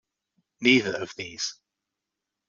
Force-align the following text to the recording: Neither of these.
Neither 0.61 0.95
of 0.99 1.13
these. 1.15 1.59